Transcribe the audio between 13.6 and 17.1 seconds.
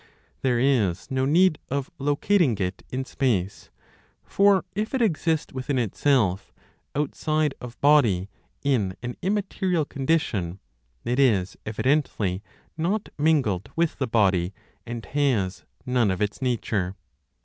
with the body, and has none of its nature.